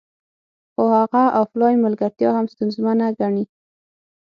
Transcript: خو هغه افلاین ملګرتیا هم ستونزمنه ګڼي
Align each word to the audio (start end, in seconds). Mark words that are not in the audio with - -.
خو 0.73 0.83
هغه 0.97 1.23
افلاین 1.43 1.77
ملګرتیا 1.85 2.29
هم 2.35 2.45
ستونزمنه 2.53 3.07
ګڼي 3.19 3.45